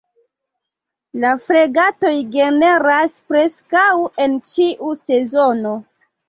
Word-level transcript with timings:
La 1.25 1.33
fregatoj 1.43 2.13
generas 2.37 3.19
preskaŭ 3.33 3.85
en 4.27 4.39
ĉiu 4.53 4.91
sezono. 5.03 5.77